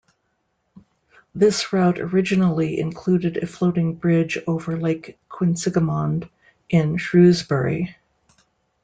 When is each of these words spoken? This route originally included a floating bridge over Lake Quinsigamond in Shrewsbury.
This 1.35 1.71
route 1.71 1.99
originally 1.99 2.79
included 2.79 3.37
a 3.37 3.45
floating 3.45 3.93
bridge 3.93 4.39
over 4.47 4.75
Lake 4.75 5.19
Quinsigamond 5.29 6.27
in 6.69 6.97
Shrewsbury. 6.97 7.95